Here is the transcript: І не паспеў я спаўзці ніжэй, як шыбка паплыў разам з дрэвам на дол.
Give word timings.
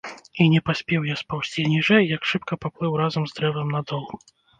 І 0.43 0.45
не 0.51 0.59
паспеў 0.67 1.03
я 1.09 1.17
спаўзці 1.19 1.65
ніжэй, 1.73 2.07
як 2.13 2.25
шыбка 2.31 2.57
паплыў 2.65 2.97
разам 3.03 3.27
з 3.29 3.37
дрэвам 3.41 3.67
на 3.75 3.83
дол. 3.93 4.03